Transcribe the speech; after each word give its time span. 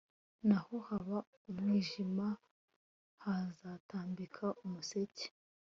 Naho 0.47 0.75
haba 0.87 1.17
umwijima 1.49 2.27
hazatambika 3.23 4.45
umuseke 4.63 5.25